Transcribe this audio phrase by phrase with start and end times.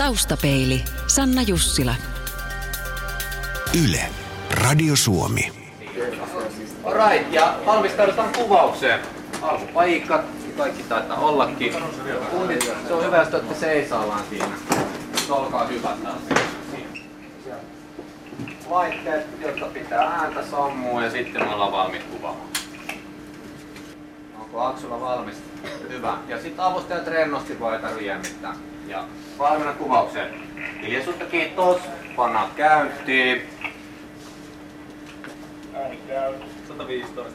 [0.00, 0.84] Taustapeili.
[1.06, 1.94] Sanna Jussila.
[3.84, 4.00] Yle.
[4.50, 5.52] Radio Suomi.
[6.84, 9.00] Alright, ja valmistaudutaan kuvaukseen.
[9.42, 10.20] Alkupaikat,
[10.56, 11.74] kaikki taitaa ollakin.
[12.30, 14.48] Kunnit, se on hyvä, jos te olette seisaallaan siinä.
[15.26, 16.18] Se olkaa hyvät taas.
[18.70, 22.48] Laitteet, jotka pitää ääntä sammua ja sitten me ollaan valmiit kuvaamaan.
[24.40, 25.36] Onko Aksulla valmis?
[25.88, 26.18] Hyvä.
[26.28, 28.54] Ja sitten avustajat rennosti voi tarvitse jännittää.
[28.90, 29.04] Ja
[29.38, 30.34] valmiina kuvaukseen.
[30.82, 31.80] Hiljaisuutta kiitos.
[32.16, 33.42] Pannaan käyntiin.
[35.74, 36.34] Ääni käy
[36.68, 37.30] 115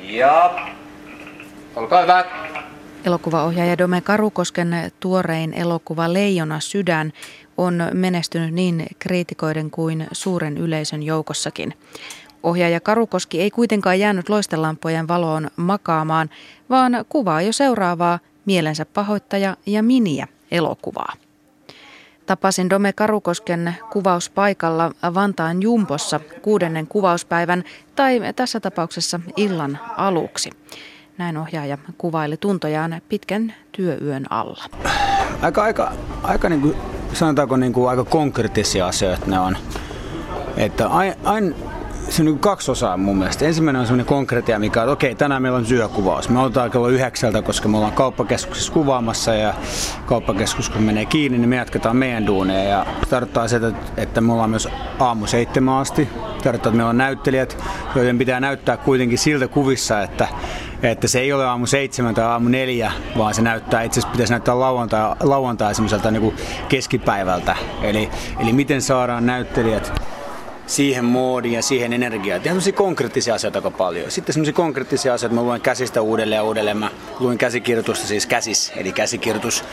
[0.00, 0.68] Ja
[1.76, 2.26] olkaa hyvät.
[3.04, 7.12] Elokuvaohjaaja Dome Karukosken tuorein elokuva Leijona sydän
[7.56, 11.74] on menestynyt niin kriitikoiden kuin suuren yleisön joukossakin.
[12.42, 16.30] Ohjaaja Karukoski ei kuitenkaan jäänyt loistelampojen valoon makaamaan,
[16.70, 21.12] vaan kuvaa jo seuraavaa Mielensä pahoittaja ja Miniä elokuvaa.
[22.26, 27.64] Tapasin Dome Karukosken kuvauspaikalla Vantaan Jumpossa kuudennen kuvauspäivän
[27.96, 30.50] tai tässä tapauksessa illan aluksi.
[31.18, 34.64] Näin ohjaaja kuvaili tuntojaan pitkän työyön alla.
[35.42, 36.76] Aika, aika, aika niin kuin,
[37.12, 39.56] sanotaanko niin kuin aika konkreettisia asioita ne on.
[40.56, 41.54] Että aina, ain,
[42.08, 43.44] se on niin kaksi osaa mun mielestä.
[43.44, 46.28] Ensimmäinen on semmoinen konkreettia, mikä on, että okei, tänään meillä on syökuvaus.
[46.28, 49.54] Me aloitetaan kello yhdeksältä, koska me ollaan kauppakeskuksessa kuvaamassa ja
[50.06, 52.70] kauppakeskus kun menee kiinni, niin me jatketaan meidän duuneja.
[52.70, 56.08] Ja tarkoittaa sitä, että me ollaan myös aamu seitsemän asti.
[56.14, 60.28] Tarkoittaa, että meillä on näyttelijät, joiden pitää näyttää kuitenkin siltä kuvissa, että,
[60.82, 64.32] että se ei ole aamu seitsemän tai aamu neljä, vaan se näyttää, itse asiassa pitäisi
[64.32, 66.34] näyttää lauantai, lauantai semmoiselta niin
[66.68, 67.56] keskipäivältä.
[67.82, 70.17] Eli, eli miten saadaan näyttelijät
[70.68, 72.36] siihen moodiin ja siihen energiaan.
[72.36, 74.10] Ihan semmoisia konkreettisia asioita aika paljon.
[74.10, 76.76] Sitten semmoisia konkreettisia asioita, mä luen käsistä uudelleen ja uudelleen.
[76.76, 79.64] Mä luin käsikirjoitusta siis käsis, eli käsikirjoitus.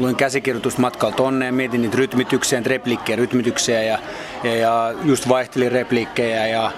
[0.00, 3.98] Luin käsikirjoitusta matkalla tonne ja mietin niitä rytmityksiä, repliikkejä, rytmityksiä ja,
[4.44, 6.72] ja, ja just vaihtelin repliikkejä ja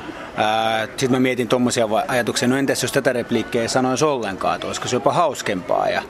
[0.89, 4.89] sitten mä mietin tuommoisia ajatuksia, no entäs jos tätä repliikkiä ei sanoisi ollenkaan, että olisiko
[4.89, 5.89] se jopa hauskempaa.
[5.89, 6.03] Ja,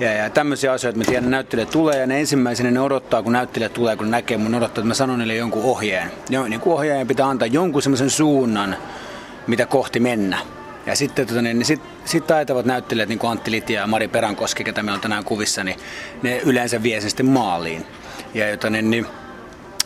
[0.00, 3.72] ja, ja tämmöisiä asioita, mä tiedän, näyttelijät tulee ja ne ensimmäisenä ne odottaa, kun näyttelijät
[3.72, 6.10] tulee, kun näkee mun odottaa, että mä sanon niille jonkun ohjeen.
[6.30, 8.76] Jo, niin kuin ohjaajan pitää antaa jonkun semmoisen suunnan,
[9.46, 10.55] mitä kohti mennä.
[10.86, 14.64] Ja sitten tota, niin, sit, sit taitavat näyttelijät, niin kuin Antti Litia ja Mari Perankoski,
[14.64, 15.76] ketä meillä on tänään kuvissa, niin
[16.22, 17.86] ne yleensä vie sen sitten maaliin.
[18.34, 19.06] Ja jota, niin, niin,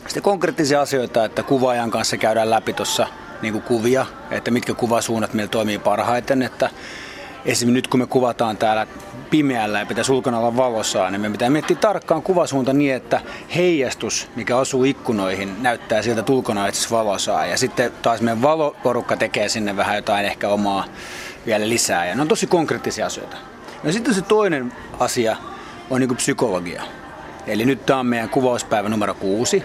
[0.06, 3.06] sitten konkreettisia asioita, että kuvaajan kanssa käydään läpi tuossa
[3.43, 6.43] niin kuvia, että mitkä kuvasuunnat meillä toimii parhaiten.
[6.43, 6.71] Että
[7.45, 8.87] esimerkiksi nyt kun me kuvataan täällä
[9.31, 13.21] pimeällä ja pitäisi ulkona olla valossa, niin me pitää miettiä tarkkaan kuvasuunta niin, että
[13.56, 17.47] heijastus, mikä asuu ikkunoihin, näyttää siltä, että ulkona itse valosaa.
[17.47, 20.84] Ja sitten taas meidän valoporukka tekee sinne vähän jotain ehkä omaa
[21.47, 22.06] vielä lisää.
[22.06, 23.37] Ja ne on tosi konkreettisia asioita.
[23.83, 25.37] No sitten se toinen asia
[25.91, 26.83] on niin psykologia.
[27.47, 29.62] Eli nyt tämä on meidän kuvauspäivä numero kuusi.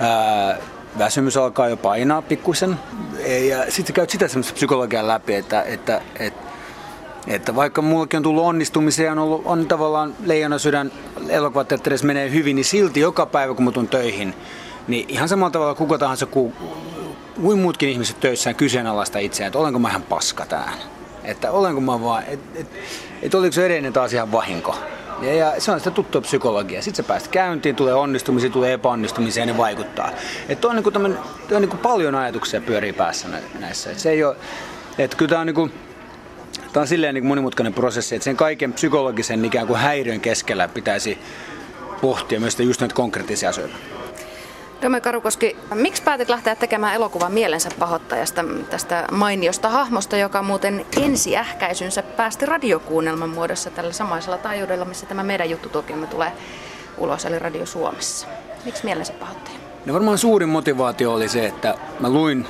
[0.00, 0.56] Ää,
[0.98, 2.76] väsymys alkaa jo painaa pikkusen.
[3.48, 6.45] Ja sitten käyt sitä semmoista psykologiaa läpi, että, että, että
[7.26, 10.92] että vaikka mullakin on tullut onnistumisia on, ollut, on tavallaan leijona sydän
[11.28, 14.34] elokuvateatterissa menee hyvin, niin silti joka päivä kun mä tuun töihin,
[14.88, 16.52] niin ihan samalla tavalla kuka tahansa kuin,
[17.42, 20.82] kuin muutkin ihmiset töissään kyseenalaista itseään, että olenko mä ihan paska täällä.
[21.24, 22.66] Että olenko mä vaan, että et,
[23.22, 24.76] et oliko se edellinen taas ihan vahinko.
[25.22, 26.82] Ja, ja se on sitä tuttua psykologiaa.
[26.82, 30.10] Sitten sä pääst käyntiin, tulee onnistumisia, tulee epäonnistumisia ja ne vaikuttaa.
[30.48, 31.18] Että on, niinku tämän,
[31.52, 33.28] on niinku paljon ajatuksia pyörii päässä
[33.60, 33.90] näissä.
[33.90, 34.36] Et se ei ole,
[34.98, 35.70] että kyllä tämä on, niinku,
[36.72, 41.18] tää on silleen niinku monimutkainen prosessi, että sen kaiken psykologisen ikään kuin häiriön keskellä pitäisi
[42.00, 43.76] pohtia myös just näitä konkreettisia asioita.
[44.82, 52.02] Dome Karukoski, miksi päätit lähteä tekemään elokuvan mielensä pahoittajasta, tästä mainiosta hahmosta, joka muuten ensiähkäisynsä
[52.02, 56.32] päästi radiokuunnelman muodossa tällä samaisella taajuudella, missä tämä meidän juttutokiomme tulee
[56.98, 58.26] ulos, eli Radio Suomessa.
[58.64, 59.56] Miksi mielensä pahoittaja?
[59.86, 62.46] No varmaan suurin motivaatio oli se, että mä luin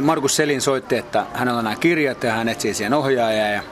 [0.00, 3.62] Markus Selin soitti, että hänellä on nämä kirjat ja hän etsii siihen ohjaajaa ja,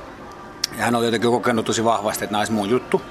[0.79, 3.03] ja hän oli jotenkin kokenut tosi vahvasti, että nämä mun juttu.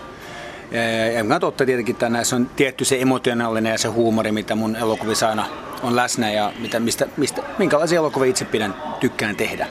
[1.16, 4.76] Ja mä totta tietenkin, että näissä on tietty se emotionaalinen ja se huumori, mitä mun
[4.76, 5.46] elokuvissa aina
[5.84, 9.68] on läsnä ja mitä, mistä, mistä, minkälaisia elokuvia itse pidän, tykkään tehdä.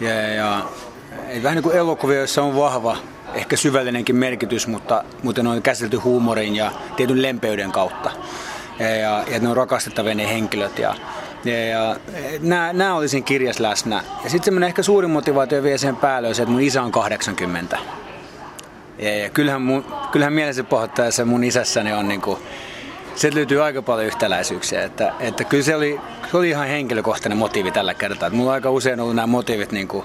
[0.00, 0.64] Ja, ja
[1.42, 2.96] vähän niin kuin elokuvia, joissa on vahva,
[3.34, 5.04] ehkä syvällinenkin merkitys, mutta,
[5.42, 8.10] ne on käsitelty huumorin ja tietyn lempeyden kautta.
[8.78, 10.78] Ja, ja, ja ne on rakastettavia ne henkilöt.
[10.78, 10.94] Ja,
[11.44, 11.96] ja, ja
[12.40, 14.04] nämä, nämä oli siinä kirjassa läsnä.
[14.24, 16.92] Ja sitten semmoinen ehkä suurin motivaatio vielä sen päälle on se, että mun isä on
[16.92, 17.78] 80.
[18.98, 22.38] Ja, ja kyllähän, mun, kyllähän mielensä pohjoittajassa mun isässäni on niin kuin,
[23.14, 24.84] se löytyy aika paljon yhtäläisyyksiä.
[24.84, 26.00] Että, että kyllä se oli,
[26.30, 28.26] se oli ihan henkilökohtainen motiivi tällä kertaa.
[28.26, 30.04] Että mulla on aika usein ollut nämä motiivit niin kuin,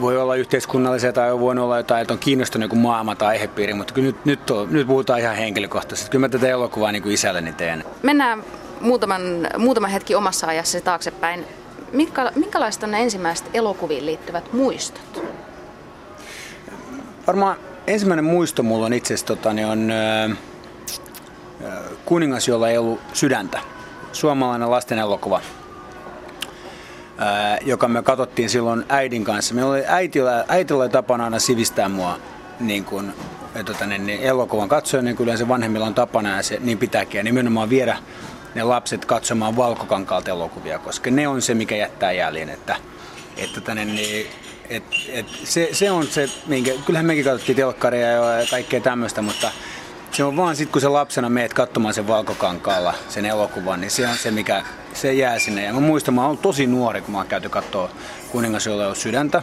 [0.00, 3.94] voi olla yhteiskunnallisia tai voinut olla jotain, että on kiinnostunut joku maailma tai aihepiiri, mutta
[3.94, 6.10] kyllä nyt, nyt, on, nyt puhutaan ihan henkilökohtaisesti.
[6.10, 7.84] Kyllä mä tätä elokuvaa niin kuin isälleni teen.
[8.02, 8.44] Mennään
[8.80, 9.22] muutaman,
[9.58, 11.46] muutama hetki omassa ajassa taaksepäin.
[11.92, 15.24] Minkä, minkälaista ne ensimmäiset elokuviin liittyvät muistot?
[17.26, 17.56] Varmaan
[17.86, 20.36] ensimmäinen muisto mulla on itse asiassa tota, niin on äh,
[22.04, 23.60] Kuningas, jolla ei ollut sydäntä.
[24.12, 25.40] Suomalainen lasten elokuva,
[27.20, 29.54] äh, joka me katsottiin silloin äidin kanssa.
[29.54, 32.18] Meillä oli äitillä, äitillä oli tapana aina sivistää mua
[32.60, 33.12] niin kuin,
[33.64, 37.18] tota, niin, niin elokuvan katsoja, niin kuin yleensä vanhemmilla on tapana ja se niin pitääkin.
[37.18, 37.98] Ja nimenomaan viedä
[38.56, 42.48] ne lapset katsomaan valkokankaalta elokuvia, koska ne on se, mikä jättää jäljen.
[42.48, 42.76] Että,
[43.36, 44.26] että tänne, niin,
[44.70, 49.50] et, et, se, se, on se, minkä, kyllähän mekin katsottiin telkkaria ja kaikkea tämmöistä, mutta
[50.12, 54.08] se on vaan sitten, kun sä lapsena meet katsomaan sen valkokankaalla, sen elokuvan, niin se
[54.08, 54.62] on se, mikä
[54.94, 55.64] se jää sinne.
[55.64, 57.90] Ja mä muistan, mä oon tosi nuori, kun mä oon käyty katsoa
[58.32, 59.42] Kuningas, jolla on sydäntä.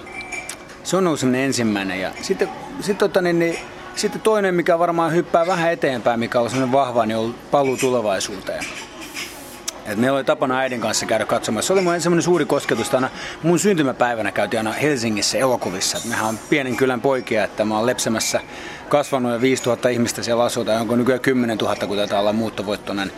[0.84, 2.02] Se on ollut semmoinen ensimmäinen.
[2.02, 2.50] Ja sitten,
[2.80, 3.60] sitten, tota, niin, niin,
[3.96, 8.66] sitten toinen, mikä varmaan hyppää vähän eteenpäin, mikä on semmoinen vahva, niin on paluu tulevaisuuteen.
[9.86, 11.68] Et meillä oli tapana äidin kanssa käydä katsomassa.
[11.68, 12.94] Se oli mun semmoinen suuri kosketus.
[12.94, 13.10] Aina
[13.44, 15.98] mun syntymäpäivänä käytiin aina Helsingissä elokuvissa.
[15.98, 18.42] Et mehän on pienen kylän poikia, että mä oon Lepsemässä
[18.90, 20.82] kasvanut ja 5000 ihmistä siellä asutaan.
[20.82, 23.12] Onko nykyään 10 000, kun tätä olla muuttovoittoinen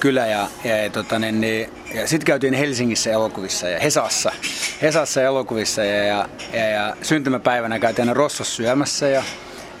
[0.00, 0.26] kylä.
[0.26, 4.32] Ja, ja, ja, tota, niin, niin, ja sitten käytiin Helsingissä elokuvissa ja Hesassa,
[4.82, 5.84] Hesassa elokuvissa.
[5.84, 9.22] Ja, ja, ja, ja syntymäpäivänä käytiin aina Rossos syömässä ja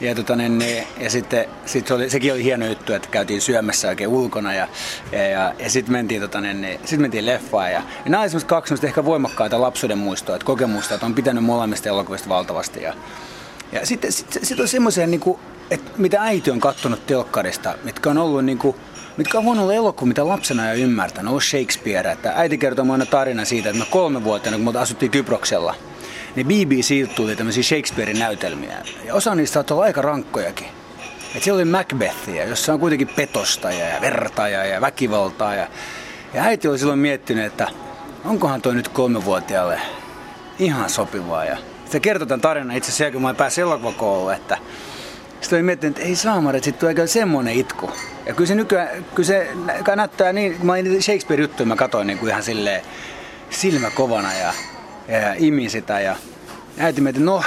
[0.02, 3.40] ja, tota, niin, niin, ja sitten sit se oli, sekin oli hieno juttu, että käytiin
[3.40, 4.68] syömässä oikein ulkona ja,
[5.12, 7.72] ja, ja, ja sitten mentiin, tota, niin, niin, sit mentiin leffaan.
[7.72, 11.88] Ja, ja nämä olivat kaksi ehkä voimakkaita lapsuuden muistoa, että kokemusta, että on pitänyt molemmista
[11.88, 12.82] elokuvista valtavasti.
[12.82, 12.94] Ja,
[13.72, 15.22] ja sitten sit, sit on semmoisia, niin
[15.70, 18.76] että mitä äiti on kattonut telkkarista, mitkä on ollut niin kuin,
[19.16, 22.10] mitkä on voinut elokuva, mitä lapsena jo ymmärtänyt, on Shakespeare.
[22.10, 25.74] Että äiti kertoo aina tarina siitä, että me kolme vuotta, kun me asuttiin Kyproksella–
[26.36, 28.76] niin BBC tuli tämmöisiä Shakespearein näytelmiä.
[29.04, 30.66] Ja osa niistä on ollut aika rankkojakin.
[31.34, 35.54] Et siellä oli Macbethia, jossa on kuitenkin petosta ja verta ja, väkivaltaa.
[35.54, 35.66] Ja,
[36.34, 37.68] ja äiti oli silloin miettinyt, että
[38.24, 39.80] onkohan toi nyt kolmevuotiaalle
[40.58, 41.44] ihan sopivaa.
[41.44, 41.56] Ja
[41.90, 44.58] se kertoi tämän tarinan itse asiassa, kun mä pääsin elokuvakouluun, että
[45.40, 47.90] sitten oli miettinyt, että ei saamari, että sitten tulee semmoinen itku.
[48.26, 49.50] Ja kyllä se nykyään, kyllä se
[49.96, 52.82] näyttää niin, kun mä Shakespeare-juttuja mä katsoin niin kuin ihan silleen
[53.50, 54.52] silmä kovana ja
[55.08, 56.16] ja imin sitä ja
[56.78, 57.42] äiti mietti, no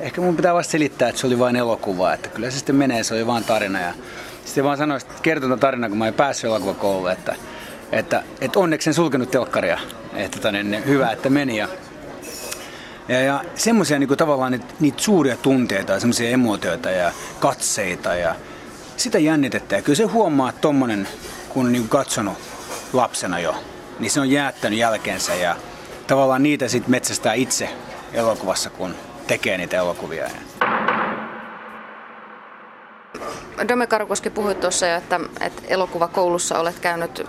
[0.00, 3.04] ehkä mun pitää vasta selittää, että se oli vain elokuva, että kyllä se sitten menee,
[3.04, 3.92] se oli vain tarina ja
[4.44, 7.34] sitten vaan sanoin, että kertoi tarina, kun mä en päässyt elokuvakouluun, että,
[7.92, 9.78] että, että onneksi en sulkenut telkkaria,
[10.14, 11.68] että tänne, niin hyvä, että meni ja
[13.08, 18.34] ja, ja semmoisia niin tavallaan niitä, niitä suuria tunteita semmoisia emotioita ja katseita ja
[18.96, 19.76] sitä jännitettä.
[19.76, 21.08] Ja kyllä se huomaa, että tommonen,
[21.48, 22.38] kun on niin katsonut
[22.92, 23.54] lapsena jo,
[23.98, 25.56] niin se on jäättänyt jälkeensä ja
[26.10, 27.68] tavallaan niitä sitten metsästää itse
[28.12, 28.94] elokuvassa, kun
[29.26, 30.30] tekee niitä elokuvia.
[33.68, 37.22] Dome Karukoski puhui tuossa jo, että, että elokuvakoulussa olet käynyt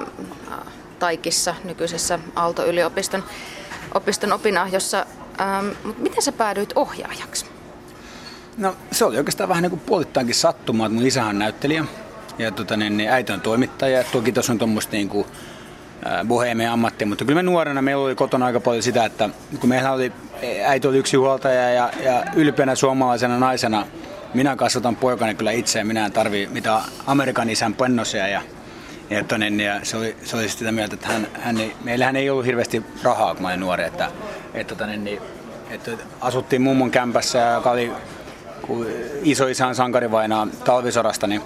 [0.52, 0.58] äh,
[1.00, 3.24] Taikissa, nykyisessä Aalto-yliopiston
[3.94, 5.06] opiston opinahjossa.
[5.42, 7.46] Ähm, mutta miten sä päädyit ohjaajaksi?
[8.58, 11.86] No se oli oikeastaan vähän niin kuin puolittaankin sattumaa, että mun isä on näyttelijä
[12.38, 14.04] ja tota, niin, niin äiti on toimittaja.
[14.04, 15.28] Toki tuossa on tuommoista niin kuin,
[16.28, 19.92] bohemia ammatti, mutta kyllä me nuorena meillä oli kotona aika paljon sitä, että kun meillä
[19.92, 20.12] oli,
[20.66, 23.86] äiti oli yksi huoltaja ja, ja ylpeänä suomalaisena naisena
[24.34, 28.42] minä kasvatan poikani kyllä itse ja minä en tarvi mitään Amerikan isän pennosia ja,
[29.10, 32.30] ja, tonen, ja se, oli, se oli sitä mieltä, että hän, hän ei, meillähän ei
[32.30, 34.12] ollut hirveästi rahaa, kun mä olin nuori, että,
[34.54, 35.22] että, tonen, niin,
[35.70, 37.92] että asuttiin mummon kämpässä, joka oli
[38.62, 38.88] kun
[39.24, 41.42] isän sankarivainaa talvisodasta, niin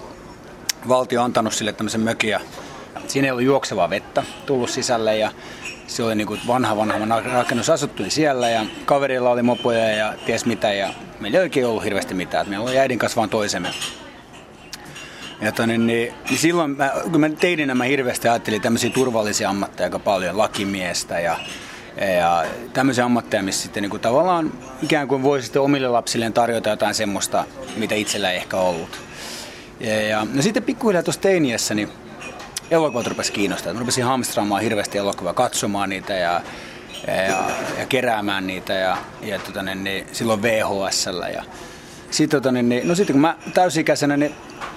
[0.88, 2.38] valtio on antanut sille tämmöisen mökin
[3.06, 5.30] Siinä ei ollut juoksevaa vettä tullut sisälle ja
[5.86, 10.46] se oli niin kuin vanha vanha rakennus asuttu siellä ja kaverilla oli mopoja ja ties
[10.46, 12.48] mitä ja meillä ei oikein ollut hirveästi mitään.
[12.48, 13.70] Meillä oli äidin kanssa vaan toisemme.
[15.40, 19.86] Ja tonne, niin, niin silloin, mä, kun mä teidinä mä hirveästi ajattelin tämmöisiä turvallisia ammatteja
[19.86, 21.36] aika paljon, lakimiestä ja,
[22.18, 26.70] ja tämmöisiä ammatteja, missä sitten niin kuin tavallaan ikään kuin voisi sitten omille lapsilleen tarjota
[26.70, 27.44] jotain semmoista,
[27.76, 29.00] mitä itsellä ei ehkä ollut.
[29.80, 31.88] Ja, ja no sitten pikkuhiljaa tuossa teiniässä, niin
[32.70, 33.72] elokuvat rupesi kiinnostaa.
[33.72, 36.40] Mä rupesin hamstraamaan hirveästi elokuvaa, katsomaan niitä ja,
[37.06, 37.44] ja,
[37.78, 41.28] ja keräämään niitä ja, ja tota, niin, niin, silloin VHSllä.
[41.28, 41.44] Ja,
[42.10, 44.34] sitten, tota, niin, niin, no sitten kun mä täysikäisenä, niin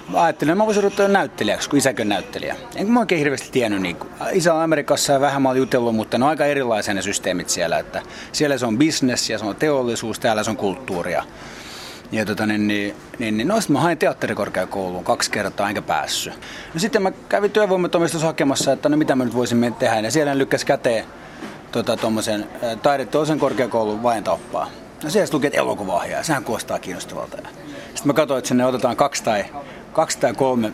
[0.08, 2.56] mä ajattelin, että mä voisin ruveta näyttelijäksi, kun isäkö näyttelijä.
[2.76, 3.82] Enkä mä oikein hirveästi tiennyt.
[3.82, 3.96] Niin,
[4.32, 7.48] isä on Amerikassa ja vähän mä olen jutellut, mutta ne on aika erilaisia ne systeemit
[7.48, 7.78] siellä.
[7.78, 11.24] Että siellä se on business ja se on teollisuus, täällä se on kulttuuria.
[12.12, 16.34] Ja tota, niin, niin, niin, niin no, mä hain teatterikorkeakouluun kaksi kertaa enkä päässyt.
[16.74, 20.00] No sitten mä kävin työvoimatoimistossa hakemassa, että no mitä mä nyt voisin tehdä.
[20.00, 21.04] Ja siellä lykkäsi käteen
[21.72, 22.46] tota, tuommoisen
[22.82, 24.70] taideteollisen korkeakoulun vain tappaa.
[25.04, 27.36] No siellä lukee, että elokuva sehän kuulostaa kiinnostavalta.
[27.36, 29.44] Sitten mä katsoin, että sinne otetaan kaksi tai,
[29.92, 30.72] kaksi tai kolme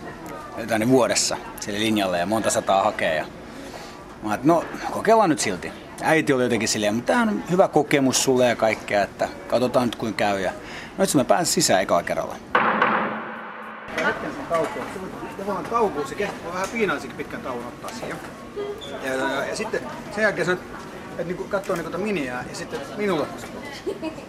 [0.58, 3.14] jotain vuodessa sille linjalle ja monta sataa hakea.
[3.14, 3.24] Ja
[4.22, 5.72] mä että no kokeillaan nyt silti.
[6.02, 9.96] Äiti oli jotenkin silleen, mutta tämä on hyvä kokemus sulle ja kaikkea, että katsotaan nyt
[9.96, 10.40] kuin käy.
[10.40, 10.52] Ja
[10.98, 12.36] nyt mä pääsin sisään ekalla kerralla.
[15.38, 18.16] Tavallaan taukoon se kestää vähän piinallisikin pitkän tauon ottaa siihen.
[19.04, 19.80] Ja, ja, ja, ja sitten
[20.14, 20.58] sen jälkeen se
[21.10, 23.26] että niinku katsoo niinku miniä ja sitten minulle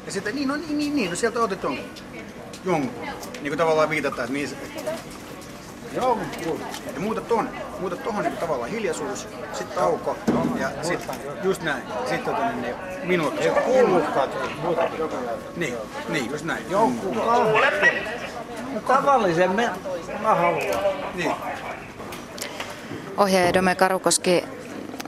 [0.06, 1.86] Ja sitten niin, no niin, niin, niin no sieltä otit jonkun.
[2.66, 3.04] Jonkun.
[3.42, 4.56] Niin kuin tavallaan viitataan, että se...
[5.94, 6.17] Joo,
[6.94, 10.17] ja muuta ton, muuta tohon niin tavallaan hiljaisuus, sitten tauko
[10.60, 11.84] ja sitten just näin.
[12.00, 13.44] Sitten tota, niin, niin minuutti.
[13.44, 14.29] Se kuulukkaat
[14.62, 15.00] muutakin.
[15.56, 15.74] Niin,
[16.10, 16.65] niin, just näin.
[16.70, 17.22] Jonkun
[18.88, 19.70] Tavallisen me,
[20.22, 20.62] mä haluan.
[21.15, 21.32] Niin.
[23.17, 24.44] Ohjaaja Dome Karukoski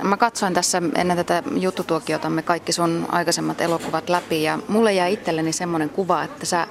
[0.04, 5.54] Mä katsoin tässä ennen tätä juttutuokiotamme kaikki sun aikaisemmat elokuvat läpi ja mulle jäi itselleni
[5.54, 6.68] semmoinen kuva, että sä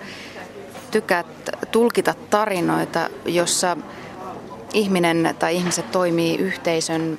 [0.91, 1.27] tykkäät
[1.73, 3.77] tulkita tarinoita, jossa
[4.73, 7.19] ihminen tai ihmiset toimii yhteisön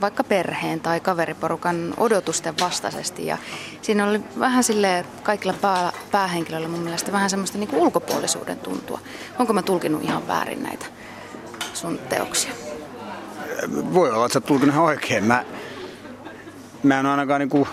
[0.00, 3.26] vaikka perheen tai kaveriporukan odotusten vastaisesti.
[3.26, 3.38] Ja
[3.82, 9.00] siinä oli vähän sille kaikilla pää, päähenkilöillä mun mielestä vähän semmoista niin kuin ulkopuolisuuden tuntua.
[9.38, 10.86] Onko mä tulkinut ihan väärin näitä
[11.74, 12.52] sun teoksia?
[13.94, 15.24] voi olla, että sä tulkinut oikein.
[15.24, 15.44] Mä,
[16.82, 17.68] mä en ainakaan niinku,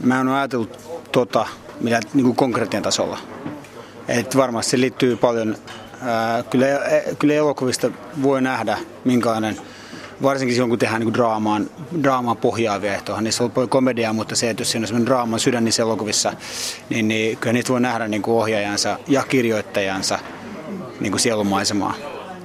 [0.00, 0.78] mä en ole ajatellut
[1.12, 1.46] tota,
[1.80, 3.18] millä niinku konkreettien tasolla.
[4.08, 5.56] Et varmasti se liittyy paljon,
[6.02, 6.66] ää, kyllä,
[7.18, 7.90] kyllä elokuvista
[8.22, 9.56] voi nähdä minkälainen,
[10.22, 11.70] varsinkin silloin kun tehdään niinku draamaan,
[12.02, 13.20] draamaan pohjaavia ehtoja.
[13.20, 16.32] Niissä on paljon komediaa, mutta se, että jos siinä on sellainen draaman sydän niissä elokuvissa,
[16.90, 20.18] niin, niin kyllä niitä voi nähdä niinku ohjaajansa ja kirjoittajansa
[21.00, 21.94] niinku sielumaisemaa.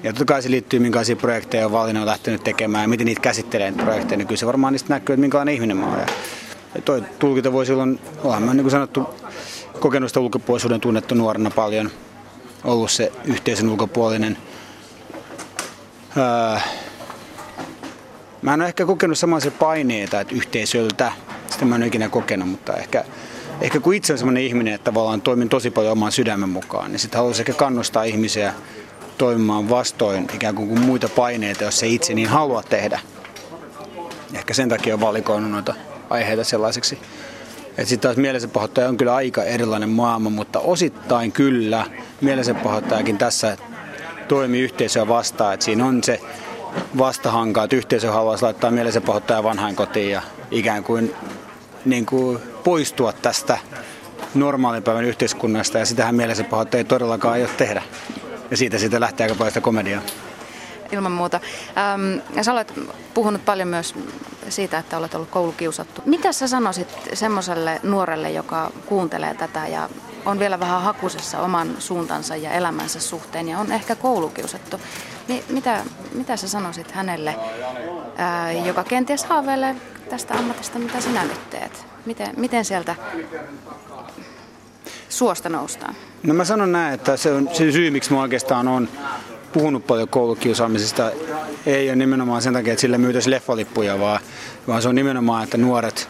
[0.03, 4.17] Ja totta kai se liittyy, minkälaisia projekteja on lähtenyt tekemään ja miten niitä käsittelee projekteja,
[4.17, 6.05] niin kyllä se varmaan niistä näkyy, että minkälainen ihminen mä oon.
[6.85, 9.09] Toi tulkinta voi silloin, olla mä niin kuin sanottu,
[9.79, 11.91] kokenut sitä ulkopuolisuuden tunnettu nuorena paljon,
[12.63, 14.37] ollut se yhteisön ulkopuolinen.
[16.17, 16.59] Öö,
[18.41, 21.11] mä en ole ehkä kokenut samanlaisia paineita että yhteisöltä,
[21.47, 23.05] sitä mä en ole ikinä kokenut, mutta ehkä,
[23.61, 26.99] ehkä kun itse on sellainen ihminen, että tavallaan toimin tosi paljon oman sydämen mukaan, niin
[26.99, 28.53] sitten haluaisin ehkä kannustaa ihmisiä
[29.17, 32.99] toimimaan vastoin ikään kuin muita paineita, jos se itse niin halua tehdä.
[34.33, 35.73] Ehkä sen takia on valikoinut noita
[36.09, 36.99] aiheita sellaiseksi.
[37.77, 41.85] Sitten taas mielensäpahoittaja on kyllä aika erilainen maailma, mutta osittain kyllä
[42.21, 43.57] mielensäpahoittajakin tässä
[44.27, 45.53] toimii yhteisöä vastaan.
[45.53, 46.21] Että siinä on se
[46.97, 51.15] vastahanka, että yhteisö haluaisi laittaa mielensäpahoittaja vanhain kotiin ja ikään kuin,
[51.85, 53.57] niin kuin poistua tästä
[54.35, 57.83] normaalin päivän yhteiskunnasta ja sitähän mielensäpahoittaja ei todellakaan aio tehdä
[58.51, 60.01] ja siitä sitten lähtee aika paljon sitä komediaa.
[60.91, 61.39] Ilman muuta.
[61.77, 62.73] Ähm, ja sä olet
[63.13, 63.95] puhunut paljon myös
[64.51, 66.01] siitä, että olet ollut koulukiusattu.
[66.05, 69.89] Mitä sä sanoisit semmoiselle nuorelle, joka kuuntelee tätä ja
[70.25, 74.81] on vielä vähän hakusessa oman suuntansa ja elämänsä suhteen ja on ehkä koulukiusattu.
[75.27, 77.35] Niin mitä, mitä sä sanoisit hänelle,
[78.17, 79.75] ää, joka kenties haaveilee
[80.09, 81.85] tästä ammatista, mitä sinä nyt teet?
[82.05, 82.95] Miten, miten sieltä
[85.09, 85.95] suosta noustaan?
[86.23, 88.89] No mä sanon näin, että se on se syy, miksi mä oikeastaan on
[89.53, 91.11] puhunut paljon koulukiusaamisesta,
[91.65, 94.19] ei ole nimenomaan sen takia, että sille myytäisi leffalippuja, vaan,
[94.67, 96.09] vaan se on nimenomaan, että nuoret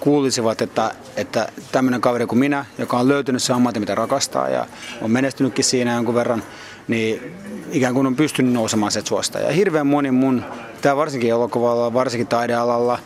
[0.00, 4.66] kuulisivat, että, että tämmöinen kaveri kuin minä, joka on löytynyt se ammatti, mitä rakastaa ja
[5.02, 6.42] on menestynytkin siinä jonkun verran,
[6.88, 7.34] niin
[7.72, 9.38] ikään kuin on pystynyt nousemaan se suosta.
[9.38, 10.44] Ja hirveän moni mun,
[10.82, 12.98] tämä varsinkin elokuvalla, varsinkin taidealalla,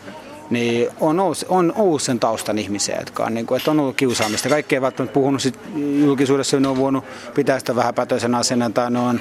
[0.50, 3.96] niin on ollut, on ollut sen taustan ihmisiä, jotka on, niin kuin, että on ollut
[3.96, 4.48] kiusaamista.
[4.48, 5.58] Kaikki ei välttämättä puhunut sit
[6.00, 7.04] julkisuudessa, ne on voinut
[7.34, 9.20] pitää sitä vähäpätöisen asian tai ne on,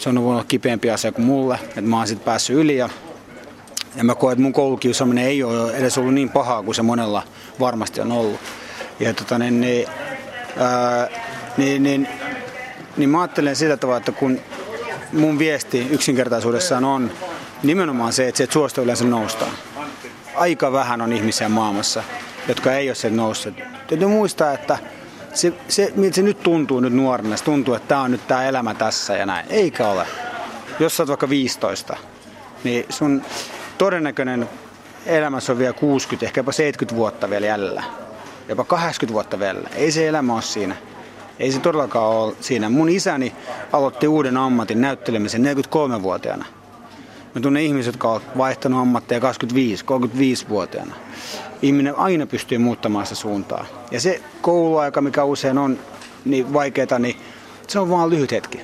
[0.00, 2.88] se on voinut kipeämpi asia kuin mulle, että mä oon sitten päässyt yli ja,
[3.96, 7.22] ja mä koen, että mun koulukiusaaminen ei ole edes ollut niin pahaa kuin se monella
[7.60, 8.40] varmasti on ollut.
[9.00, 9.88] Ja tota, niin, niin,
[10.56, 11.08] ää,
[11.56, 12.08] niin, niin,
[12.96, 14.40] niin mä ajattelen sillä tavalla, että kun
[15.12, 17.10] mun viesti yksinkertaisuudessaan on
[17.62, 19.52] nimenomaan se, että se suosta yleensä noustaan
[20.40, 22.02] aika vähän on ihmisiä maailmassa,
[22.48, 23.54] jotka ei ole sen noussut.
[23.86, 24.78] Täytyy muistaa, että
[25.34, 28.44] se, se, miltä se nyt tuntuu nyt nuorena, se tuntuu, että tämä on nyt tämä
[28.44, 29.46] elämä tässä ja näin.
[29.50, 30.06] Eikä ole.
[30.80, 31.96] Jos sä oot vaikka 15,
[32.64, 33.22] niin sun
[33.78, 34.48] todennäköinen
[35.06, 37.84] elämässä on vielä 60, ehkä jopa 70 vuotta vielä jäljellä.
[38.48, 39.68] Jopa 80 vuotta vielä.
[39.74, 40.76] Ei se elämä ole siinä.
[41.38, 42.68] Ei se todellakaan ole siinä.
[42.68, 43.32] Mun isäni
[43.72, 46.44] aloitti uuden ammatin näyttelemisen 43-vuotiaana.
[47.34, 50.94] Mä tunnen ihmisiä, jotka ovat vaihtanut ammatteja 25-35-vuotiaana.
[51.62, 53.66] Ihminen aina pystyy muuttamaan sitä suuntaa.
[53.90, 55.78] Ja se kouluaika, mikä usein on
[56.24, 57.16] niin vaikeaa, niin
[57.68, 58.60] se on vaan lyhyt hetki.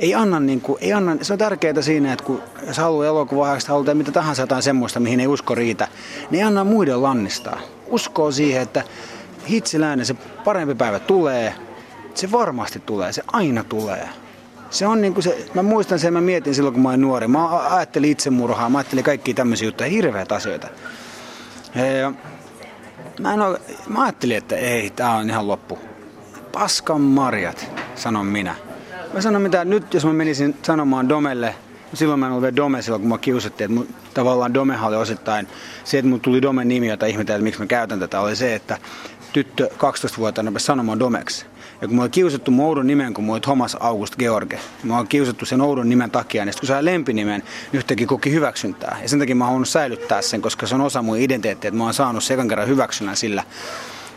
[0.00, 3.58] Ei anna, niin kuin, ei anna, se on tärkeää siinä, että kun jos haluaa elokuvaa,
[3.68, 5.88] haluaa mitä tahansa jotain semmoista, mihin ei usko riitä,
[6.30, 7.60] niin ei anna muiden lannistaa.
[7.86, 8.84] Uskoo siihen, että
[9.48, 11.54] hitsiläinen, se parempi päivä tulee.
[12.14, 14.08] Se varmasti tulee, se aina tulee.
[14.70, 17.28] Se on niin kuin se, mä muistan sen, mä mietin silloin kun mä olin nuori.
[17.28, 20.68] Mä ajattelin itsemurhaa, mä ajattelin kaikkia tämmöisiä juttuja, hirveät asioita.
[23.20, 25.78] Mä, en ole, mä ajattelin, että ei, tää on ihan loppu.
[26.52, 28.54] Paskan marjat, sanon minä.
[29.14, 31.54] Mä sanon mitä, nyt jos mä menisin sanomaan Domelle,
[31.94, 34.96] silloin mä en ollut vielä Dome silloin, kun mä kiusattiin, että mun, tavallaan Domehan oli
[34.96, 35.48] osittain
[35.84, 38.54] se, että mun tuli Dome nimi, jota ihmetellä, että miksi mä käytän tätä, oli se,
[38.54, 38.78] että
[39.32, 41.46] tyttö 12-vuotiaana sanomaan Domeksi.
[41.80, 44.96] Ja kun mä oon kiusattu mun oudon nimen, kun mä oon Thomas August George, mä
[44.96, 48.98] oon kiusattu sen oudon nimen takia, niin kun saa lempinimen, niin yhtäkkiä koki hyväksyntää.
[49.02, 51.84] Ja sen takia mä oon säilyttää sen, koska se on osa mun identiteettiä, että mä
[51.84, 53.42] oon saanut sekan kerran hyväksynnän sillä,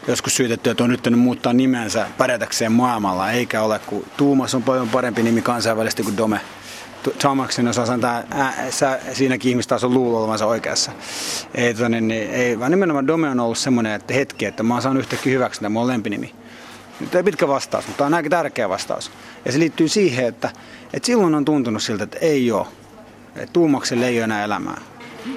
[0.08, 4.90] joskus syytetty, että on nyt muuttaa nimensä pärjätäkseen maailmalla, eikä ole, kun Tuumas on paljon
[4.90, 6.42] parempi nimi kansainvälisesti kuin Dome.
[7.12, 10.92] Thomaksen osaa sanoa, että siinäkin ihmistä taas on luulo olevansa oikeassa.
[11.56, 14.82] Ei, tonne, niin, niin, ei, vaan nimenomaan Dome on ollut semmoinen että hetki, että mä
[14.82, 16.36] saanut yhtäkkiä hyväksyntää, mun on lempinimi.
[17.12, 19.12] Tämä on pitkä vastaus, mutta tämä on aika tärkeä vastaus.
[19.46, 20.50] Ja se liittyy siihen, että,
[20.94, 22.68] että silloin on tuntunut siltä, että ei ole.
[23.36, 24.82] Että tuumakselle ei ole enää elämää.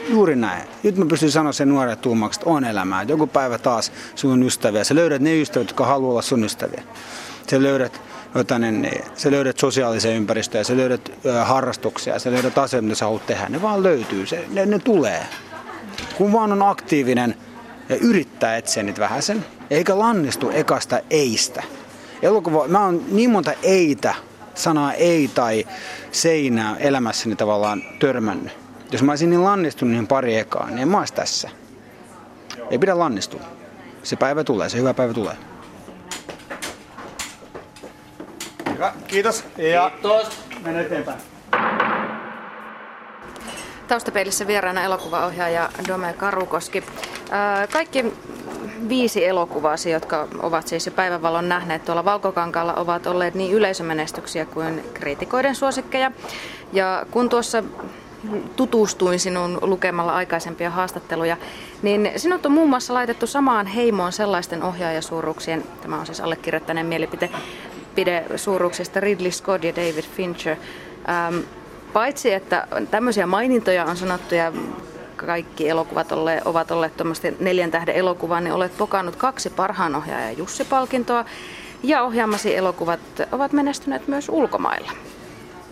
[0.09, 0.69] Juuri näin.
[0.83, 3.03] Nyt mä pystyn sanoa sen nuoret tuumaksi, että on elämää.
[3.03, 4.85] Joku päivä taas sun ystäviä.
[4.85, 6.83] Sä löydät ne ystävät, jotka haluaa olla sun ystäviä.
[7.51, 8.01] Sä löydät,
[8.39, 11.13] jotain, niin sä löydät sosiaalisia ympäristöjä, sä löydät
[11.45, 13.49] harrastuksia, sä löydät asioita, mitä sä haluat tehdä.
[13.49, 15.27] Ne vaan löytyy, se, ne, ne tulee.
[16.19, 17.35] Kun vaan on aktiivinen
[17.89, 21.63] ja yrittää etsiä niitä vähäsen, eikä lannistu ekasta eistä.
[22.23, 24.15] Elokuva, mä oon niin monta eitä,
[24.55, 25.67] sanaa ei tai
[26.13, 28.53] seinää elämässäni tavallaan törmännyt.
[28.93, 31.51] Jos mä olisin niin lannistunut niin pari ekaa, niin en mä tässä.
[32.71, 33.41] Ei pidä lannistua.
[34.03, 35.37] Se päivä tulee, se hyvä päivä tulee.
[38.77, 39.45] Hyvä, kiitos.
[39.57, 40.41] Ja Kiitos.
[40.65, 41.19] mennään eteenpäin.
[43.89, 46.85] Taustapeilissä vieraana elokuvaohjaaja Dome Karukoski.
[47.73, 48.05] Kaikki
[48.89, 54.85] viisi elokuvaa, jotka ovat siis jo päivävalon nähneet tuolla Valkokankaalla, ovat olleet niin yleisömenestyksiä kuin
[54.95, 56.13] kriitikoiden suosikkeja.
[56.73, 57.63] Ja kun tuossa
[58.57, 61.37] tutustuin sinun lukemalla aikaisempia haastatteluja,
[61.83, 67.31] niin sinut on muun muassa laitettu samaan heimoon sellaisten ohjaajasuuruuksien, tämä on siis allekirjoittaneen mielipite,
[67.97, 70.57] pide suuruuksista Ridley Scott ja David Fincher.
[71.09, 71.39] Ähm,
[71.93, 74.53] paitsi että tämmöisiä mainintoja on sanottu ja
[75.17, 80.39] kaikki elokuvat olle, ovat olleet tuommoista neljän tähden elokuvaa, niin olet pokannut kaksi parhaan ohjaajan
[80.39, 81.25] Jussi-palkintoa.
[81.83, 83.01] Ja ohjaamasi elokuvat
[83.33, 84.93] ovat menestyneet myös ulkomailla.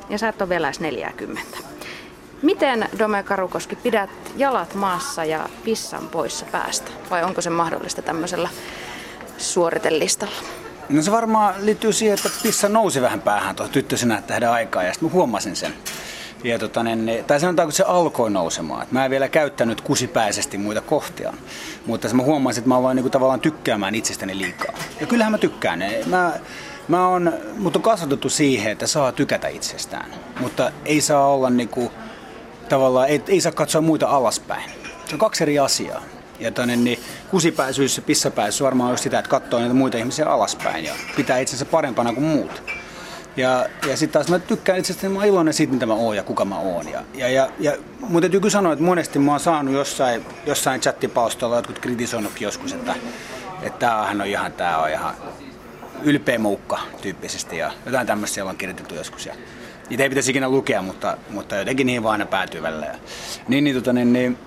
[0.09, 1.59] Ja sä et ole vielä 40.
[2.43, 6.91] Miten Dome Karukoski pidät jalat maassa ja pissan poissa päästä?
[7.11, 8.49] Vai onko se mahdollista tämmöisellä
[9.39, 10.64] suoritelistalla?
[10.89, 14.93] No se varmaan liittyy siihen, että pissa nousi vähän päähän tuohon tyttösenä tähden aikaa ja
[14.93, 15.75] sitten huomasin sen.
[16.45, 18.83] Ja tota, niin, tai sanotaanko se alkoi nousemaan.
[18.83, 21.33] Et mä en vielä käyttänyt kusipäisesti muita kohtia.
[21.87, 24.75] Mutta mä huomasin, että mä voin niinku tavallaan tykkäämään itsestäni liikaa.
[25.01, 25.85] Ja kyllähän mä tykkään.
[26.07, 26.33] Mä,
[26.89, 30.11] mä on, mut on kasvatettu siihen, että saa tykätä itsestään.
[30.41, 31.93] Mutta ei saa olla niinku,
[32.69, 34.71] tavallaan, ei, ei saa katsoa muita alaspäin.
[35.05, 36.03] Se on kaksi eri asiaa.
[36.41, 36.99] Ja tonne, niin
[37.31, 41.65] kusipäisyys ja pissapäisyys varmaan on sitä, että katsoo niitä muita ihmisiä alaspäin ja pitää itsensä
[41.65, 42.63] parempana kuin muut.
[43.37, 46.17] Ja, ja sitten taas mä tykkään itse asiassa, mä oon iloinen siitä, mitä mä oon
[46.17, 46.89] ja kuka mä oon.
[46.89, 51.57] Ja, ja, ja, ja mun täytyy sanoa, että monesti mä oon saanut jossain, jossain chattipalstoilla
[51.57, 52.95] jotkut kritisoinutkin joskus, että,
[53.63, 55.15] että tämähän on ihan, tää on ihan
[56.03, 59.27] ylpeä muukka tyyppisesti ja jotain tämmöistä siellä on kirjoitettu joskus.
[59.27, 59.35] Ja,
[59.91, 62.87] niitä ei pitäisi ikinä lukea, mutta, mutta jotenkin niin vaan aina päätyy välillä.
[62.87, 62.95] Ja,
[63.49, 64.39] niin, niin, tota, niin, niin,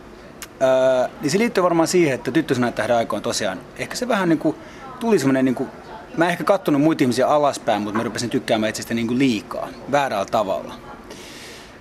[0.60, 4.40] ää, niin se liittyy varmaan siihen, että tyttösenä tähden aikoin tosiaan, ehkä se vähän niin
[4.40, 4.56] kuin,
[5.00, 5.70] tuli semmoinen niin kuin,
[6.18, 9.68] mä en ehkä kattonut muita ihmisiä alaspäin, mutta mä rupesin tykkäämään itsestä niin kuin liikaa,
[9.92, 10.74] väärällä tavalla.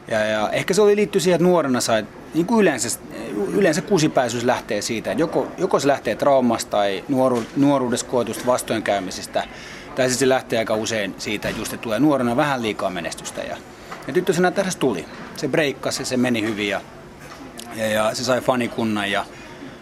[0.08, 2.98] Ja, ja ehkä se oli liittyy siihen, että nuorena sai, niin kuin yleensä,
[3.52, 9.44] yleensä kusipäisyys lähtee siitä, että joko, joko se lähtee traumasta tai nuoru, nuoruudessa koetusta vastoinkäymisistä,
[9.94, 13.42] tai sitten se lähtee aika usein siitä, just että tulee nuorena vähän liikaa menestystä.
[13.42, 13.56] Ja,
[14.06, 15.04] ja tyttösenä tässä tuli.
[15.36, 16.80] Se breikkasi se meni hyvin ja,
[17.76, 19.10] ja, ja se sai fanikunnan.
[19.10, 19.24] Ja,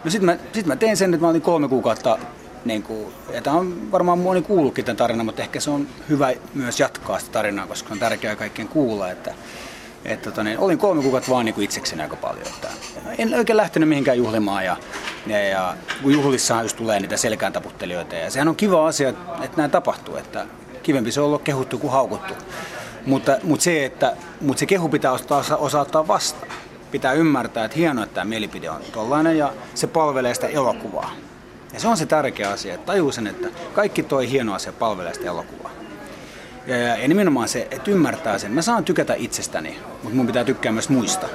[0.05, 2.19] no sitten mä, sit mä tein sen, että mä olin kolme kuukautta
[2.65, 6.33] niin kuin, ja tämä on varmaan moni kuullutkin tämän tarinan, mutta ehkä se on hyvä
[6.55, 9.35] myös jatkaa sitä tarinaa, koska on tärkeää kaikkien kuulla, että
[10.05, 12.47] et, tota, niin, olin kolme kuukautta vaan niin kuin itsekseni aika paljon.
[12.47, 12.69] Että
[13.19, 14.77] en oikein lähtenyt mihinkään juhlimaan ja,
[15.27, 19.57] ja, ja kun juhlissahan just tulee niitä selkään taputtelijoita ja sehän on kiva asia, että,
[19.57, 20.47] näin tapahtuu, että
[20.83, 22.35] kivempi se on ollut kehuttu kuin haukuttu.
[23.07, 26.53] Mutta, mutta, se, että, mutta se kehu pitää osaa, osaa ottaa vastaan.
[26.95, 31.13] Pitää ymmärtää, että hienoa, että tämä mielipide on tollainen ja se palvelee sitä elokuvaa.
[31.73, 35.15] Ja se on se tärkeä asia, että tajuu sen, että kaikki toi hieno asia palvelee
[35.15, 35.71] sitä elokuvaa.
[36.67, 38.53] Ja, ja, ja nimenomaan se, että ymmärtää sen.
[38.53, 41.27] Mä saan tykätä itsestäni, mutta mun pitää tykkää myös muista.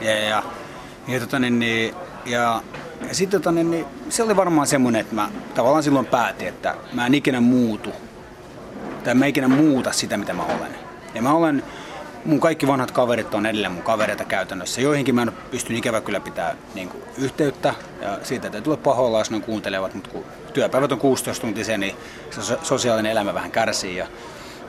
[0.00, 0.42] Ja, ja,
[1.08, 1.94] ja, tota, niin, niin,
[2.26, 2.62] ja
[3.08, 6.74] ja sitten tota, niin, niin, se oli varmaan semmoinen, että mä tavallaan silloin päätin, että
[6.92, 7.90] mä en ikinä muutu.
[9.04, 10.74] Tai mä ikinä muuta sitä, mitä mä olen.
[11.14, 11.62] Ja mä olen,
[12.24, 14.80] mun kaikki vanhat kaverit on edelleen mun kavereita käytännössä.
[14.80, 17.74] Joihinkin mä en pysty ikävä kyllä pitää niin kuin, yhteyttä.
[18.02, 19.94] Ja siitä ei tule pahoilla, jos ne kuuntelevat.
[19.94, 21.96] Mutta kun työpäivät on 16 tuntisia, niin
[22.30, 23.96] se sosiaalinen elämä vähän kärsii.
[23.96, 24.06] Ja,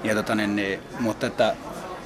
[0.04, 1.56] ja tota, niin, niin, mutta että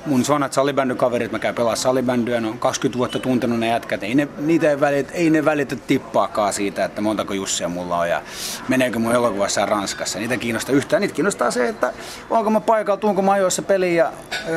[0.06, 4.16] mun vanhat salibändykaverit, mä käyn pelaa salibändyä, ne on 20 vuotta tuntenut ne jätkät, ei
[4.16, 8.22] ne, niitä ei, välitä, ei ne välitä tippaakaan siitä, että montako Jussia mulla on ja
[8.68, 10.20] meneekö mun elokuvassa Ranskassa.
[10.20, 11.94] Niitä kiinnostaa yhtään, niitä kiinnostaa se, että
[12.30, 14.14] onko mä paikalla, tuunko mä ajoissa peliin ja,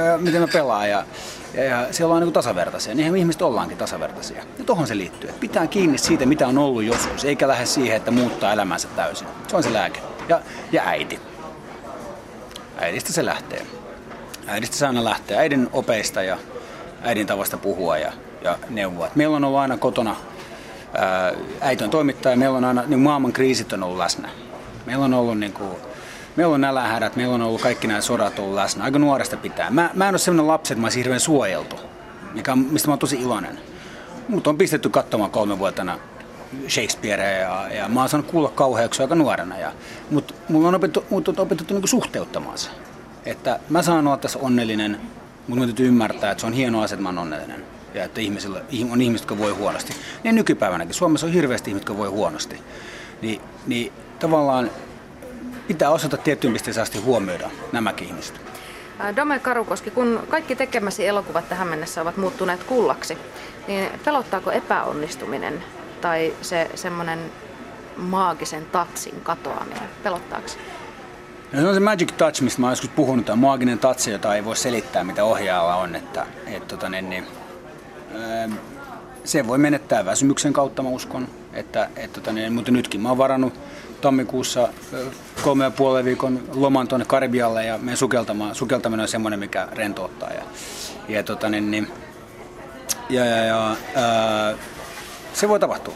[0.07, 1.05] ja miten mä pelaan ja,
[1.55, 4.43] ja, ja siellä on niin tasavertaisia, niinhän ihmiset ollaankin tasavertaisia.
[4.59, 7.97] Ja tohon se liittyy, että pitää kiinni siitä, mitä on ollut joskus, eikä lähde siihen,
[7.97, 9.29] että muuttaa elämänsä täysin.
[9.49, 10.01] Se on se lääke.
[10.29, 10.41] Ja,
[10.73, 11.21] ja äiti.
[12.79, 13.82] Äidistä se lähtee
[14.47, 16.39] äidistä saa aina lähteä, äidin opeista ja
[17.03, 18.13] äidin tavasta puhua ja,
[18.45, 19.11] ja neuvoa.
[19.15, 20.17] Meillä on ollut aina kotona,
[20.95, 24.29] ää, äiti on toimittaja, meillä on aina, niin maailman kriisit on ollut läsnä.
[24.87, 25.71] Meillä on ollut niin kuin,
[26.37, 29.71] meillä on nälähädät, meillä on ollut kaikki nämä sodat ollut läsnä, aika nuoresta pitää.
[29.71, 31.77] Mä, mä en ole sellainen lapsi, että mä olisin hirveän suojeltu,
[32.35, 33.59] mikä, mistä mä oon tosi iloinen.
[34.29, 35.99] Mut on pistetty katsomaan kolme vuotena
[36.69, 39.59] Shakespearea ja, ja mä oon saanut kuulla kauheuksia aika nuorena.
[39.59, 39.73] Ja,
[40.11, 42.71] mutta mulla on opettu, mut on opettu niin suhteuttamaan se.
[43.27, 45.01] Että mä saan olla tässä onnellinen,
[45.47, 47.65] mutta mä täytyy ymmärtää, että se on hieno asia, että mä oon onnellinen.
[47.95, 49.93] Ja että ihmisillä, on ihmiset, jotka voi huonosti.
[50.25, 50.95] Niin nykypäivänäkin.
[50.95, 52.63] Suomessa on hirveästi ihmiset, jotka voi huonosti.
[53.23, 54.71] Niin, niin tavallaan
[55.69, 58.41] pitää osata tiettyyn pisteeseen asti huomioida nämäkin ihmiset.
[59.17, 63.19] Dome Karukoski, kun kaikki tekemäsi elokuvat tähän mennessä ovat muuttuneet kullaksi,
[63.69, 65.65] niin pelottaako epäonnistuminen
[66.01, 67.19] tai se semmoinen
[67.97, 69.89] maagisen tatsin katoaminen?
[70.03, 70.47] Pelottaako?
[71.53, 74.35] No se on se magic touch, mistä mä oon joskus puhunut, tämä maaginen touch, jota
[74.35, 75.95] ei voi selittää, mitä ohjaajalla on.
[75.95, 77.27] Että, et, tota, niin, niin,
[78.15, 78.53] ähm,
[79.25, 81.29] se voi menettää väsymyksen kautta, mä uskon.
[81.53, 83.53] Että, et, tota, niin, mutta nytkin mä oon varannut
[84.01, 84.69] tammikuussa
[85.43, 88.55] kolme ja puolen viikon loman tuonne Karibialle ja meidän sukeltamaan.
[88.55, 90.31] Sukeltaminen on semmoinen, mikä rentouttaa.
[90.31, 90.43] Ja,
[91.09, 91.89] ja, tota, niin, niin,
[93.11, 94.55] ja, ja, ja ää,
[95.35, 95.95] se voi tapahtua.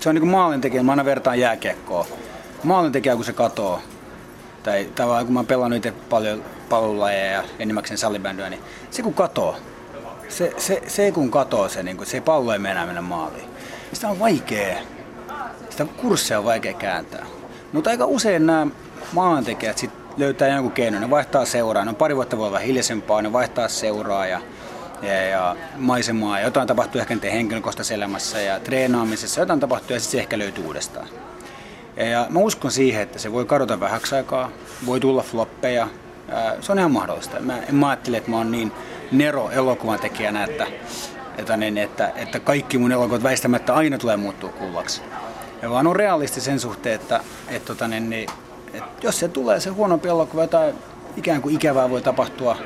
[0.00, 2.06] Se on niin kuin maalintekijä, mä aina vertaan jääkiekkoa.
[2.62, 3.80] Maalintekijä, kun se katoo,
[4.64, 9.56] tai tavallaan kun mä pelaan nyt paljon pallolajeja ja enimmäkseen salibändyä, niin se kun katoo,
[10.28, 13.48] se, se, se kun katoo se, niin kun se pallo ei mennä mennä maaliin.
[13.92, 14.76] Sitä on vaikea,
[15.70, 17.26] sitä kurssia on vaikea kääntää.
[17.72, 18.66] Mutta aika usein nämä
[19.12, 23.22] maalantekijät sit löytää jonkun keinon, ne vaihtaa seuraa, ne on pari vuotta voi olla hiljaisempaa,
[23.22, 24.40] ne vaihtaa seuraa ja,
[25.02, 26.40] ja, ja maisemaa.
[26.40, 31.08] Jotain tapahtuu ehkä henkilökohtaisessa elämässä ja treenaamisessa, jotain tapahtuu ja sitten se ehkä löytyy uudestaan.
[31.96, 34.50] Ja mä uskon siihen, että se voi kadota vähäksi aikaa,
[34.86, 35.88] voi tulla floppeja.
[36.60, 37.40] Se on ihan mahdollista.
[37.40, 38.72] Mä en mä ajattele, että mä oon niin
[39.12, 40.66] nero elokuvan tekijänä, että,
[41.38, 45.02] että, niin, että, että kaikki mun elokuvat väistämättä aina tulee muuttua kuvaksi.
[45.62, 48.30] Ja vaan on realisti sen suhteen, että, että, että, niin, niin,
[48.74, 50.74] että jos se tulee se huonompi elokuva, tai
[51.16, 52.56] ikään kuin ikävää voi tapahtua,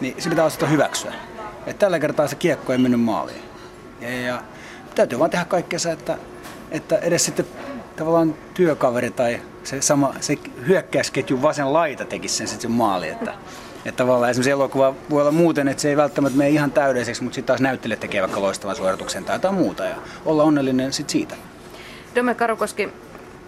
[0.00, 1.12] niin se pitää osata hyväksyä.
[1.66, 3.42] Että tällä kertaa se kiekko ei mennyt maaliin.
[4.00, 4.42] Ja, ja
[4.94, 6.18] täytyy vaan tehdä kaikkea, että,
[6.70, 7.46] että edes sitten
[7.98, 13.08] tavallaan työkaveri tai se, sama, se hyökkäysketjun vasen laita tekisi sen sitten maali.
[13.08, 13.34] Että,
[13.84, 17.34] että tavallaan esimerkiksi elokuva voi olla muuten, että se ei välttämättä mene ihan täydelliseksi, mutta
[17.34, 21.34] sitten taas näyttelijät tekee vaikka loistavan suorituksen tai jotain muuta ja olla onnellinen sitten siitä.
[22.14, 22.88] Dome Karukoski,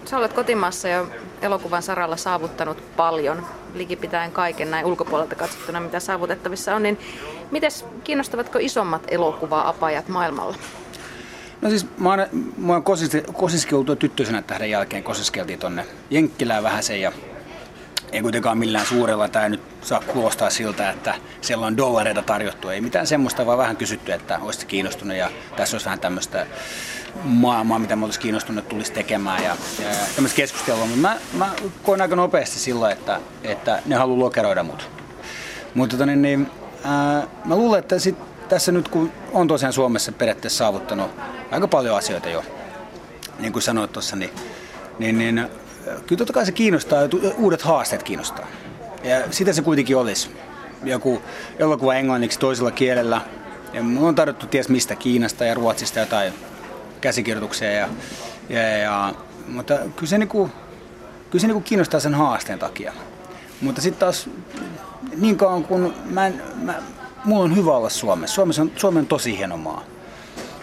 [0.04, 1.06] sä olet kotimaassa jo
[1.42, 6.98] elokuvan saralla saavuttanut paljon, likipitäen kaiken näin ulkopuolelta katsottuna, mitä saavutettavissa on, niin
[7.50, 10.56] mites kiinnostavatko isommat elokuva-apajat maailmalla?
[11.62, 12.26] No siis mä oon,
[12.58, 12.84] mä oon
[13.32, 17.12] kosiskeltu tyttöisenä tähden jälkeen, kosiskeltiin tonne Jenkkilään vähän sen ja
[18.12, 22.68] ei kuitenkaan millään suurella tämä nyt saa kuulostaa siltä, että siellä on dollareita tarjottu.
[22.68, 26.46] Ei mitään semmoista, vaan vähän kysytty, että olisi kiinnostunut ja tässä olisi vähän tämmöistä
[27.24, 30.86] maailmaa, mitä mä olisin kiinnostunut, tulisi tekemään ja, ja tämmöistä keskustelua.
[30.86, 31.50] Mutta mä, mä
[31.82, 34.90] koin aika nopeasti silloin, että, että ne haluaa lokeroida mut.
[35.74, 36.50] Mutta tota, niin, niin,
[36.84, 38.16] ää, mä luulen, että sit
[38.50, 41.10] tässä nyt kun on tosiaan Suomessa periaatteessa saavuttanut
[41.50, 42.44] aika paljon asioita jo,
[43.38, 44.30] niin kuin sanoit tuossa, niin,
[44.98, 45.48] niin, niin
[45.84, 47.00] kyllä totta kai se kiinnostaa,
[47.38, 48.46] uudet haasteet kiinnostaa.
[49.04, 50.30] Ja sitä se kuitenkin olisi.
[50.84, 51.22] Joku
[51.58, 53.20] elokuva englanniksi toisella kielellä.
[53.72, 56.32] Ja mulla on tarjottu ties mistä, Kiinasta ja Ruotsista jotain
[57.00, 57.70] käsikirjoituksia.
[57.70, 57.88] Ja,
[58.48, 59.14] ja, ja,
[59.48, 60.50] mutta kyllä se, niinku,
[61.30, 62.92] kyllä se niinku kiinnostaa sen haasteen takia.
[63.60, 64.28] Mutta sitten taas
[65.16, 66.74] niin kauan kun mä, en, mä,
[67.24, 68.34] mulla on hyvä olla Suomessa.
[68.34, 69.84] Suomessa on, Suomi on tosi hieno maa.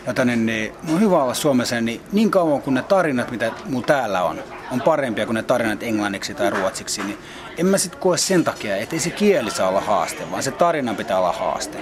[0.08, 3.86] Joten niin, niin, on hyvä olla Suomessa niin, niin kauan kuin ne tarinat, mitä mulla
[3.86, 4.40] täällä on,
[4.72, 7.18] on parempia kuin ne tarinat englanniksi tai ruotsiksi, niin
[7.58, 10.52] en mä sitten koe sen takia, että ei se kieli saa olla haaste, vaan se
[10.52, 11.78] tarina pitää olla haaste.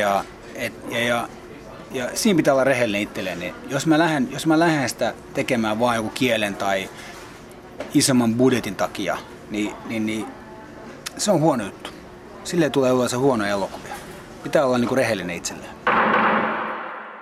[0.00, 1.28] Ja, et, ja, ja
[1.94, 3.38] ja siinä pitää olla rehellinen itselleen.
[3.38, 6.88] Niin jos mä lähden, jos mä lähden sitä tekemään vain joku kielen tai
[7.94, 9.18] isomman budjetin takia,
[9.50, 10.26] niin, niin, niin
[11.16, 11.90] se on huono juttu.
[12.44, 13.94] Sille tulee olla se huono elokuvia.
[14.42, 15.70] Pitää olla niinku rehellinen itselleen.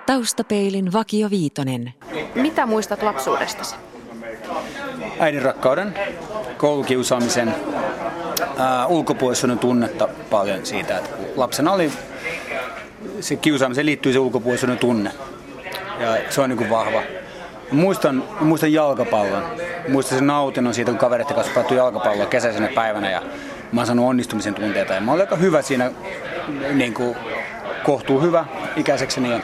[0.05, 1.93] Taustapeilin Vakio Viitonen.
[2.35, 3.75] Mitä muistat lapsuudestasi?
[5.19, 5.93] Äidin rakkauden,
[6.57, 7.55] koulukiusaamisen,
[8.57, 11.91] ää, ulkopuolisuuden tunnetta paljon siitä, että kun lapsena oli
[13.19, 15.11] se kiusaamiseen liittyy se ulkopuolisuuden tunne.
[15.99, 17.01] Ja se on niin kuin vahva.
[17.71, 19.43] Muistan, muistan jalkapallon.
[19.87, 23.21] Muistan sen nautinnon siitä, kun kaverit kanssa jalkapalloa kesäisenä päivänä ja
[23.71, 24.93] mä oon saanut onnistumisen tunteita.
[24.93, 25.91] Ja mä olin aika hyvä siinä,
[26.73, 27.15] niin kuin
[27.83, 29.31] kohtuu hyvä ikäisekseni.
[29.31, 29.39] Ja,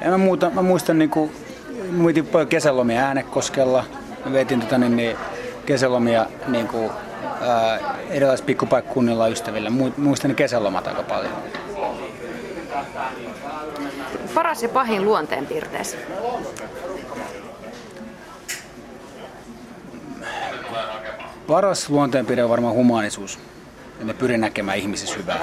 [0.00, 1.32] ja mä, muuta, mä muistan, niin kuin,
[1.90, 3.84] muitin kesälomia äänekoskella.
[4.24, 5.16] Mä vetin tota, niin, niin,
[5.66, 6.90] kesälomia niin kuin,
[7.40, 7.78] ää,
[8.10, 9.70] erilaisilla pikkupaikkunnilla ystävillä.
[9.96, 11.32] Muistan ne kesälomat aika paljon.
[14.34, 15.96] Paras ja pahin luonteenpiirteesi?
[21.46, 23.38] Paras luonteenpiirre on varmaan humanisuus.
[23.98, 25.40] Ja ne pyrin näkemään ihmisissä hyvää.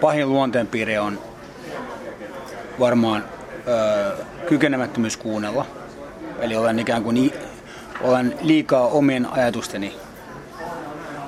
[0.00, 1.18] Pahin luonteenpiirre on
[2.80, 3.24] varmaan
[3.68, 4.16] öö,
[4.48, 5.66] kykenemättömyys kuunnella.
[6.40, 7.32] Eli olen ikään kuin
[8.02, 9.94] olen liikaa omien ajatusteni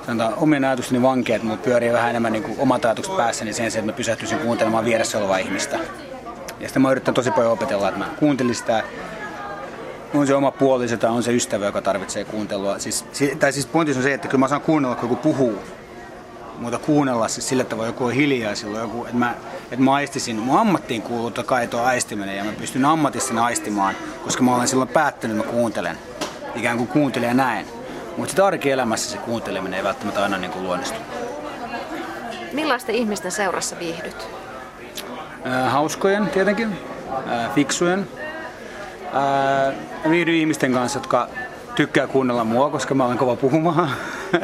[0.05, 3.71] sanotaan, omien ajatusteni vankeet, mutta pyörii vähän enemmän niin kuin omat ajatukset päässä, niin sen
[3.71, 5.79] sijaan, että mä pysähtyisin kuuntelemaan vieressä olevaa ihmistä.
[6.59, 8.83] Ja sitten mä yritän tosi paljon opetella, että mä kuuntelin sitä,
[10.13, 12.79] on se oma puoliso tai on se ystävä, joka tarvitsee kuuntelua.
[12.79, 13.05] Siis,
[13.39, 15.59] tai siis pointti on se, että kyllä mä saan kuunnella, kun joku puhuu,
[16.59, 20.35] mutta kuunnella siis sillä tavalla joku on hiljaa silloin, joku, että mä, että mä aistisin,
[20.35, 24.67] mun ammattiin kuuluu totta kai tuo aistiminen ja mä pystyn ammatissani aistimaan, koska mä olen
[24.67, 25.97] silloin päättänyt, että mä kuuntelen,
[26.55, 27.65] ikään kuin kuuntelen ja näen.
[28.17, 30.99] Mutta sitten arkielämässä se kuunteleminen ei välttämättä aina niin kuin luonnistu.
[32.53, 34.27] Millaisten ihmisten seurassa viihdyt?
[35.45, 36.77] Äh, hauskojen tietenkin,
[37.29, 38.07] äh, fiksujen.
[39.15, 39.75] Äh,
[40.09, 41.29] viihdyn ihmisten kanssa, jotka
[41.75, 43.91] tykkää kuunnella mua, koska mä olen kova puhumaan.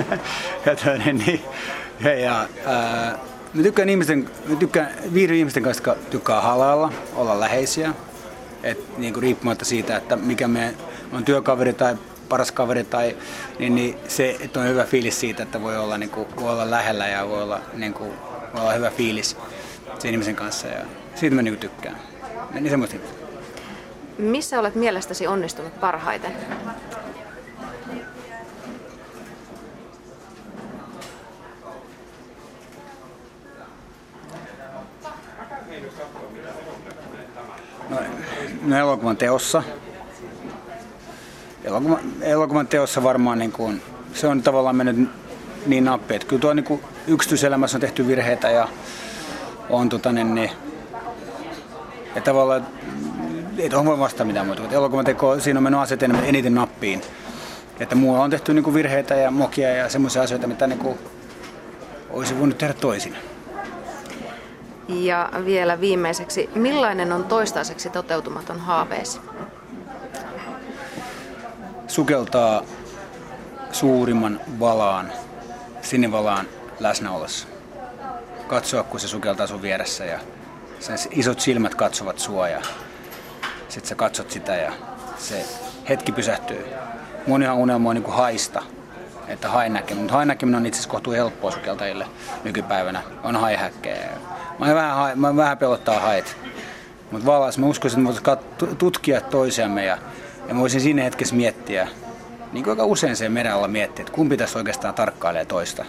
[0.65, 1.41] ja, toinen, niin,
[2.03, 3.19] ja, ja äh,
[3.53, 4.89] mä tykkään, ihmisten, mä tykkään
[5.35, 7.93] ihmisten kanssa, jotka tykkää halailla, olla läheisiä.
[8.63, 10.73] Et, niin kuin riippumatta siitä, että mikä me
[11.11, 11.95] on työkaveri tai
[12.29, 13.17] paras kaveri tai
[13.59, 16.71] niin, niin se, että on hyvä fiilis siitä, että voi olla, niin kuin, voi olla
[16.71, 18.11] lähellä ja voi olla, niin kuin,
[18.53, 19.37] voi olla hyvä fiilis
[19.99, 20.79] sen ihmisen kanssa ja
[21.15, 21.97] siitä mä niin tykkään.
[22.51, 23.26] Niin semmoista.
[24.17, 26.31] Missä olet mielestäsi onnistunut parhaiten?
[37.89, 37.97] No,
[38.61, 39.63] no elokuvan teossa
[41.67, 43.81] elokuvan, elokuvan teossa varmaan niin kuin,
[44.13, 45.09] se on tavallaan mennyt
[45.65, 48.67] niin nappi, että kyllä tuo niin kuin yksityiselämässä on tehty virheitä ja
[49.69, 50.51] on tota, niin, niin,
[52.15, 52.67] ja tavallaan
[53.57, 54.61] ei tuohon voi vastata mitään muuta.
[54.71, 57.01] Elokuvan teko, siinä on mennyt asiat eniten nappiin.
[57.79, 60.97] Että muualla on tehty niin kuin virheitä ja mokia ja semmoisia asioita, mitä niin kuin
[62.09, 63.15] olisi voinut tehdä toisin.
[64.87, 69.19] Ja vielä viimeiseksi, millainen on toistaiseksi toteutumaton haaveesi?
[71.87, 72.63] sukeltaa
[73.71, 75.11] suurimman valaan,
[75.81, 76.45] sinivalaan
[76.79, 77.47] läsnä ollessa.
[78.47, 80.19] Katsoa, kun se sukeltaa sun vieressä ja
[80.79, 82.61] sen isot silmät katsovat sua ja
[83.69, 84.71] sitten sä katsot sitä ja
[85.17, 85.45] se
[85.89, 86.65] hetki pysähtyy.
[87.27, 88.63] Monihan unelmoi niin kuin haista,
[89.27, 90.03] että hain näkeminen.
[90.03, 92.05] Mutta hain näkeminen on itse asiassa kohtuu helppoa sukeltajille
[92.43, 93.01] nykypäivänä.
[93.23, 94.09] On haihäkkejä.
[94.59, 96.37] Mä vähän, mä vähän pelottaa hait.
[97.11, 99.97] Mutta vallas mä uskoisin, että me voitaisiin tutkia toisiamme ja
[100.47, 101.87] ja mä voisin siinä hetkessä miettiä,
[102.51, 105.85] niin kuin aika usein se merellä miettiä, että kumpi tässä oikeastaan tarkkailee toista.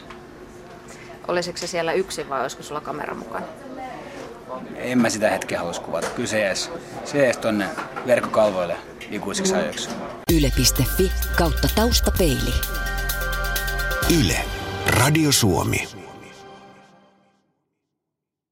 [1.28, 3.46] Olisiko se siellä yksin vai olisiko sulla kamera mukana?
[4.76, 6.06] En mä sitä hetkeä halus kuvata.
[6.06, 6.70] Kyllä se edes,
[7.04, 7.66] se edes tonne
[8.06, 8.76] verkkokalvoille
[9.10, 9.88] ikuisiksi ajoiksi.
[10.32, 12.54] Yle.fi kautta taustapeili.
[14.20, 14.36] Yle.
[14.86, 15.97] Radio Suomi.